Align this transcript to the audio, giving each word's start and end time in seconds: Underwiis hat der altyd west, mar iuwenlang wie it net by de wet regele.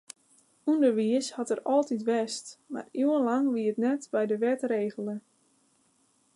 Underwiis 0.71 1.27
hat 1.37 1.49
der 1.51 1.61
altyd 1.73 2.03
west, 2.09 2.47
mar 2.73 2.87
iuwenlang 3.01 3.45
wie 3.53 3.67
it 3.71 3.81
net 3.83 4.03
by 4.15 4.23
de 4.31 4.37
wet 4.45 4.63
regele. 4.73 5.15